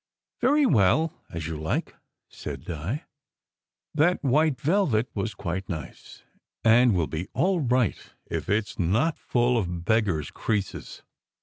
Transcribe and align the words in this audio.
"Very 0.39 0.65
well, 0.65 1.13
as 1.29 1.45
you 1.45 1.57
like," 1.61 1.93
said 2.27 2.65
Di. 2.65 3.03
"That 3.93 4.23
white 4.23 4.59
vel 4.59 4.87
vet 4.87 5.05
was 5.13 5.35
quite 5.35 5.69
nice, 5.69 6.23
and 6.63 6.95
will 6.95 7.05
be 7.05 7.27
all 7.33 7.59
right 7.59 7.99
if 8.25 8.49
it 8.49 8.67
is 8.67 8.79
not 8.79 9.15
full 9.19 9.59
of 9.59 9.85
beggar 9.85 10.19
s 10.19 10.31
creases. 10.31 11.03